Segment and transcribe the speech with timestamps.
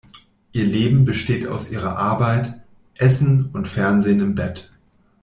[0.51, 2.59] Ihr Leben besteht aus ihrer Arbeit,
[2.95, 4.71] Essen und Fernsehen im Bett.